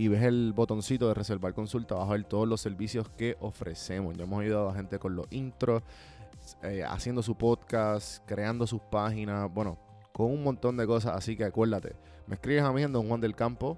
[0.00, 4.16] y ves el botoncito de reservar consulta, vas a ver todos los servicios que ofrecemos.
[4.16, 5.82] Ya hemos ayudado a gente con los intros,
[6.62, 9.78] eh, haciendo su podcast, creando sus páginas, bueno,
[10.14, 11.14] con un montón de cosas.
[11.14, 13.76] Así que acuérdate, me escribes a mí en Don Juan del Campo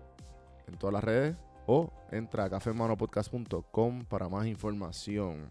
[0.69, 5.51] en todas las redes o entra a cafemanopodcast.com para más información.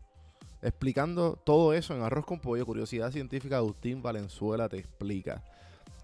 [0.61, 5.43] Explicando todo eso en Arroz con Pollo, Curiosidad Científica, Agustín Valenzuela te explica.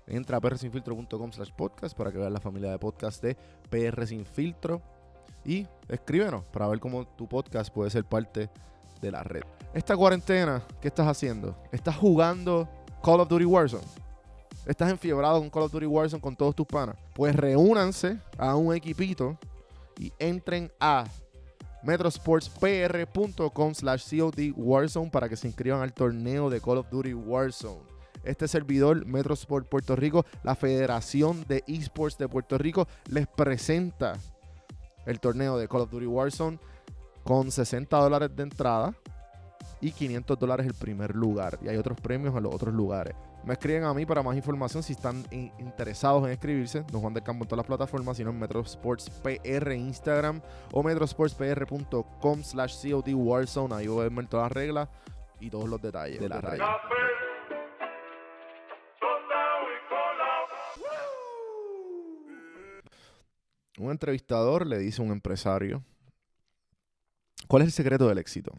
[0.07, 3.35] Entra a prsinfiltro.com slash podcast para que veas la familia de podcast de
[3.69, 4.07] PR.
[5.45, 8.49] Y escríbenos para ver cómo tu podcast puede ser parte
[9.01, 9.43] de la red.
[9.73, 11.55] Esta cuarentena, ¿qué estás haciendo?
[11.71, 12.67] ¿Estás jugando
[13.03, 13.83] Call of Duty Warzone?
[14.65, 16.95] ¿Estás enfiebrado con Call of Duty Warzone con todos tus panas?
[17.13, 19.37] Pues reúnanse a un equipito
[19.99, 21.05] y entren a
[21.87, 27.81] metrosportspr.com slash COD Warzone para que se inscriban al torneo de Call of Duty Warzone.
[28.25, 34.19] Este servidor, Metrosport Puerto Rico, la Federación de Esports de Puerto Rico, les presenta
[35.05, 36.59] el torneo de Call of Duty Warzone
[37.23, 38.93] con 60 dólares de entrada
[39.81, 41.59] y 500 dólares el primer lugar.
[41.61, 43.15] Y hay otros premios en los otros lugares.
[43.43, 46.83] Me escriben a mí para más información si están interesados en escribirse.
[46.91, 50.41] Don Juan del Campo en todas las plataformas, sino en Metrosports PR Instagram
[50.73, 53.75] o metrosportspr.com slash COD Warzone.
[53.75, 54.89] Ahí voy a ver todas las reglas
[55.39, 56.77] y todos los detalles de la regla.
[63.77, 65.83] Un entrevistador le dice a un empresario,
[67.47, 68.51] ¿cuál es el secreto del éxito?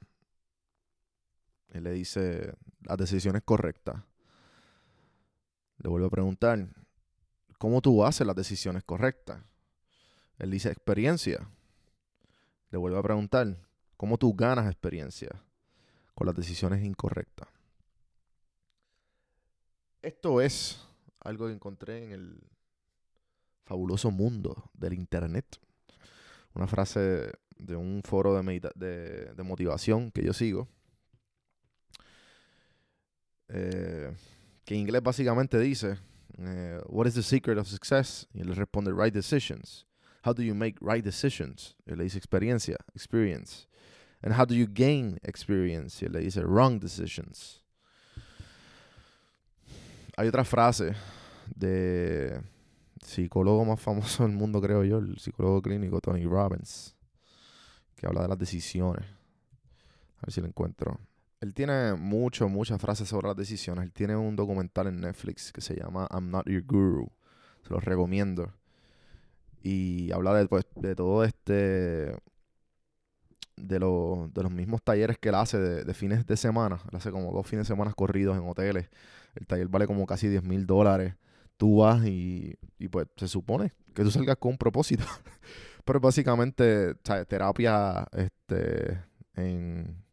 [1.70, 4.02] Él le dice, las decisiones correctas.
[5.78, 6.68] Le vuelvo a preguntar,
[7.58, 9.42] ¿cómo tú haces las decisiones correctas?
[10.38, 11.48] Él dice, experiencia.
[12.70, 13.56] Le vuelvo a preguntar,
[13.96, 15.30] ¿cómo tú ganas experiencia
[16.14, 17.48] con las decisiones incorrectas?
[20.02, 20.86] Esto es
[21.20, 22.40] algo que encontré en el
[23.64, 25.58] fabuloso mundo del Internet.
[26.54, 30.68] Una frase de un foro de, de motivación que yo sigo.
[33.48, 34.14] Eh,
[34.64, 35.98] que en inglés básicamente dice,
[36.38, 38.26] eh, What is the secret of success?
[38.32, 39.86] Y él responde, right decisions.
[40.24, 41.74] How do you make right decisions?
[41.86, 43.66] Y le dice experiencia, experience.
[44.22, 46.02] And how do you gain experience?
[46.02, 47.62] Y él le dice wrong decisions.
[50.16, 50.94] Hay otra frase
[51.54, 52.42] de
[53.00, 56.96] psicólogo más famoso del mundo, creo yo, el psicólogo clínico Tony Robbins,
[57.96, 59.06] que habla de las decisiones.
[60.18, 60.98] A ver si lo encuentro.
[61.40, 63.84] Él tiene mucho, muchas frases sobre las decisiones.
[63.84, 67.12] Él tiene un documental en Netflix que se llama I'm Not Your Guru.
[67.62, 68.52] Se los recomiendo.
[69.62, 72.16] Y habla de, pues, de todo este.
[73.56, 76.80] De, lo, de los mismos talleres que él hace de, fines de semana.
[76.90, 78.88] Él hace como dos fines de semana corridos en hoteles.
[79.34, 81.14] El taller vale como casi 10 mil dólares.
[81.56, 85.04] Tú vas y, y pues se supone que tú salgas con un propósito.
[85.84, 86.94] Pero básicamente,
[87.26, 89.00] terapia este,
[89.34, 90.04] en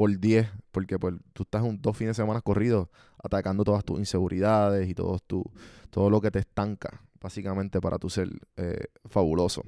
[0.00, 2.88] por 10, porque pues, tú estás un, dos fines de semana corridos
[3.22, 5.44] atacando todas tus inseguridades y todo, tu,
[5.90, 9.62] todo lo que te estanca, básicamente, para tu ser eh, fabuloso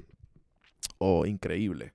[0.97, 1.93] o increíble.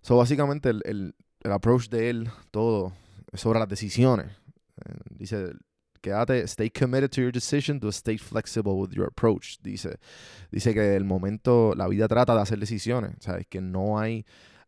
[0.00, 2.92] So, básicamente, el, el, el, approach de él, todo,
[3.32, 4.28] es sobre las decisiones.
[4.84, 5.50] Eh, dice,
[6.00, 9.58] quédate, stay committed to your decision, to stay flexible with your approach.
[9.60, 9.98] Dice,
[10.52, 13.44] dice que el momento, la vida trata de hacer decisiones, ¿sabes?
[13.48, 14.24] Que no hay,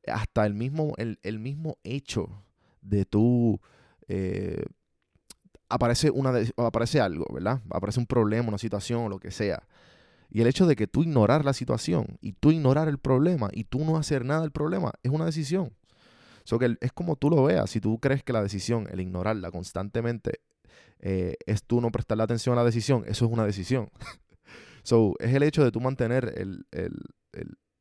[0.09, 2.43] hasta el mismo, el, el mismo hecho
[2.83, 3.61] de tú
[4.09, 4.65] eh,
[5.69, 7.61] aparece, una aparece algo, ¿verdad?
[7.71, 9.67] Aparece un problema, una situación lo que sea.
[10.31, 13.65] Y el hecho de que tú ignorar la situación y tú ignorar el problema y
[13.65, 15.75] tú no hacer nada del problema es una decisión.
[16.45, 17.71] So que es como tú lo veas.
[17.71, 20.41] Si tú crees que la decisión, el ignorarla constantemente,
[20.99, 23.91] eh, es tú no prestarle atención a la decisión, eso es una decisión.
[24.83, 26.65] so, es el hecho de tú mantener el,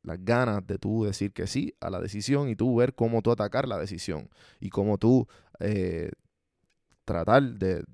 [0.02, 3.30] las ganas de tú decir que sí a la decisión y tú ver cómo tú
[3.30, 4.28] atacar la decisión
[4.60, 5.26] y cómo tú
[5.60, 6.10] eh,
[7.04, 7.84] tratar de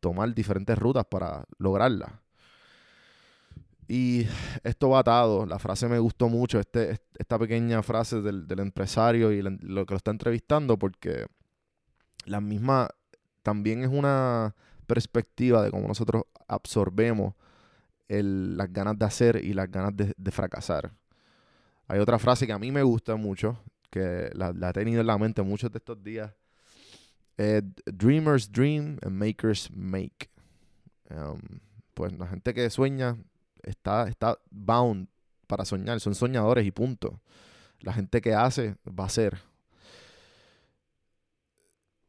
[0.00, 2.22] tomar diferentes rutas para lograrla.
[3.88, 4.26] Y
[4.62, 9.42] esto va atado, la frase me gustó mucho, este, esta pequeña frase del, empresario y
[9.42, 11.26] lo que lo está entrevistando, porque
[12.24, 12.88] la misma
[13.42, 14.54] también es una
[14.86, 17.34] perspectiva de cómo nosotros absorbemos
[18.08, 20.92] las ganas de hacer y las ganas de, fracasar.
[21.88, 23.58] Hay otra frase que a mí me gusta mucho,
[23.90, 26.32] que la, he tenido en la mente muchos de estos días.
[27.86, 30.30] dreamers dream and makers make.
[31.10, 31.60] Um,
[31.94, 33.16] pues la gente que sueña
[33.62, 35.08] está, está bound
[35.46, 37.20] para soñar, son soñadores y punto.
[37.80, 39.38] La gente que hace va a ser.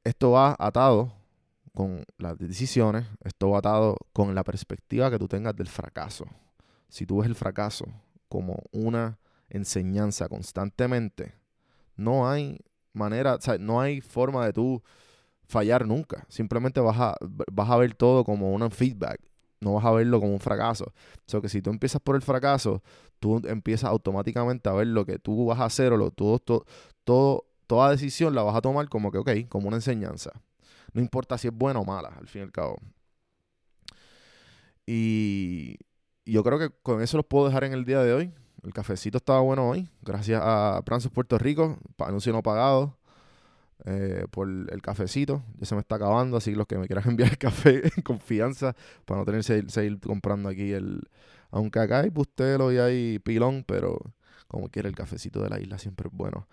[0.03, 1.13] Esto va atado
[1.73, 6.25] con las decisiones, esto va atado con la perspectiva que tú tengas del fracaso.
[6.87, 7.85] Si tú ves el fracaso
[8.29, 9.17] como una
[9.53, 11.35] enseñanza constantemente,
[11.95, 12.59] no hay
[12.91, 14.83] manera, o sea, no hay forma de tú
[15.47, 16.25] fallar nunca.
[16.27, 17.15] Simplemente vas a,
[17.51, 19.21] vas a ver todo como un feedback
[19.63, 20.85] no vas a verlo como un fracaso.
[20.85, 22.83] O sea, que si tú empiezas por el fracaso,
[23.19, 26.39] tú empiezas automáticamente a ver lo que tú vas a hacer o lo, todo,
[27.03, 30.31] todo, toda decisión la vas a tomar como que, ok, como una enseñanza.
[30.93, 32.77] No importa si es buena o mala, al fin y al cabo.
[34.85, 35.77] Y
[36.25, 38.33] yo creo que con eso los puedo dejar en el día de hoy.
[38.63, 39.89] El cafecito estaba bueno hoy.
[40.01, 42.95] Gracias a Pranzos Puerto Rico, anuncio no pagado.
[43.85, 45.43] Eh, por el cafecito.
[45.59, 48.01] Ya se me está acabando, así que los que me quieran enviar el café en
[48.01, 48.75] confianza
[49.05, 51.01] para no tener que seguir comprando aquí el...
[51.51, 53.99] Aunque acá hay bustelo y hay pilón, pero
[54.47, 56.47] como quiera el cafecito de la isla siempre es bueno.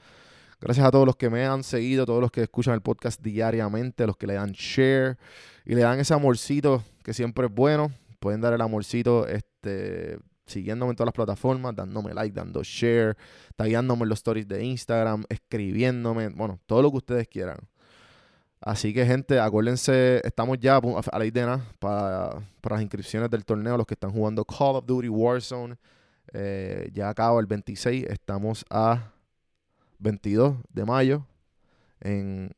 [0.60, 4.06] Gracias a todos los que me han seguido, todos los que escuchan el podcast diariamente,
[4.06, 5.16] los que le dan share
[5.64, 7.92] y le dan ese amorcito que siempre es bueno.
[8.18, 10.18] Pueden dar el amorcito este,
[10.50, 13.16] siguiéndome en todas las plataformas, dándome like, dando share,
[13.56, 17.58] tagueándome en los stories de Instagram, escribiéndome, bueno, todo lo que ustedes quieran.
[18.60, 23.86] Así que, gente, acuérdense, estamos ya a la idea para, las inscripciones del torneo, los
[23.86, 25.76] que están jugando Call of Duty Warzone.
[26.34, 29.12] Eh, ya acaba el 26, estamos a
[29.98, 31.26] 22 de mayo.
[32.00, 32.50] En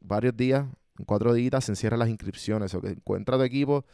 [0.00, 0.64] varios días,
[0.98, 2.74] en cuatro días, se encierran las inscripciones.
[2.74, 3.84] O que encuentra tu equipo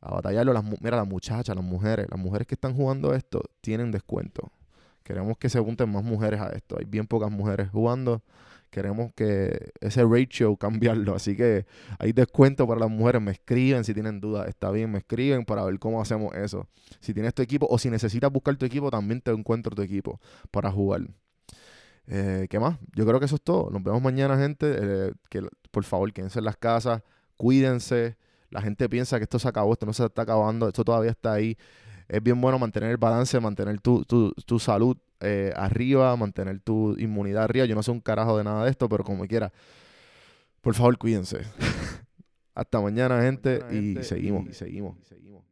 [0.00, 0.52] a batallarlo.
[0.52, 4.50] Las, mira, las muchachas, las mujeres, las mujeres que están jugando esto tienen descuento.
[5.02, 6.76] Queremos que se junten más mujeres a esto.
[6.78, 8.22] Hay bien pocas mujeres jugando.
[8.70, 11.14] Queremos que ese ratio cambiarlo.
[11.14, 11.64] Así que
[11.98, 13.22] hay descuento para las mujeres.
[13.22, 14.48] Me escriben si tienen dudas.
[14.48, 16.68] Está bien, me escriben para ver cómo hacemos eso.
[17.00, 20.20] Si tienes tu equipo o si necesitas buscar tu equipo, también te encuentro tu equipo
[20.50, 21.08] para jugar.
[22.06, 22.78] Eh, ¿Qué más?
[22.94, 23.70] Yo creo que eso es todo.
[23.70, 24.76] Nos vemos mañana, gente.
[24.78, 27.02] Eh, que por favor, quédense en las casas.
[27.36, 28.16] Cuídense.
[28.50, 31.32] La gente piensa que esto se acabó, esto no se está acabando, esto todavía está
[31.32, 31.56] ahí.
[32.08, 37.44] Es bien bueno mantener el balance, mantener tu, tu, salud eh, arriba, mantener tu inmunidad
[37.44, 37.66] arriba.
[37.66, 39.52] Yo no sé un carajo de nada de esto, pero como quiera,
[40.62, 41.40] por favor, cuídense.
[42.54, 45.44] Hasta mañana, gente, y, seguimos, y seguimos, y seguimos.